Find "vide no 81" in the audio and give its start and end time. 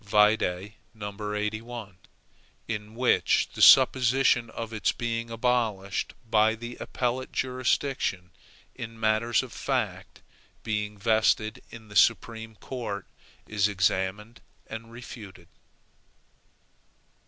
0.03-1.95